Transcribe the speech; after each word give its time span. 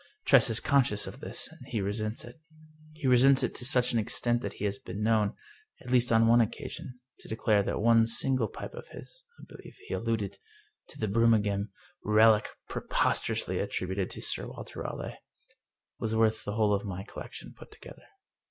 Tress 0.25 0.49
is 0.49 0.59
conscious 0.59 1.05
of 1.05 1.19
this, 1.19 1.47
and 1.51 1.61
he 1.67 1.79
resents 1.79 2.25
it. 2.25 2.41
He 2.95 3.05
resents 3.05 3.43
it 3.43 3.53
to 3.53 3.63
such 3.65 3.93
an 3.93 3.99
extent 3.99 4.41
that 4.41 4.53
he 4.53 4.65
has 4.65 4.79
been 4.79 5.03
known, 5.03 5.35
at 5.79 5.91
least 5.91 6.11
on 6.11 6.25
one 6.25 6.41
occasion, 6.41 6.99
to 7.19 7.27
declare 7.29 7.61
that 7.61 7.79
one 7.79 8.07
single 8.07 8.47
pipe 8.47 8.73
of 8.73 8.87
his— 8.87 9.25
I 9.39 9.43
believe 9.47 9.75
he 9.85 9.93
alluded 9.93 10.39
to 10.87 10.99
the 10.99 11.07
Brummagem 11.07 11.69
relic 12.03 12.47
preposterously 12.67 13.59
attributed 13.59 14.09
to 14.09 14.21
Sir 14.21 14.47
Walter 14.47 14.81
Raleigh— 14.81 15.19
^was 16.01 16.15
worth 16.15 16.45
the 16.45 16.53
whole 16.55 16.73
of 16.73 16.83
my 16.83 17.03
collection 17.03 17.53
put 17.55 17.69
together. 17.69 18.05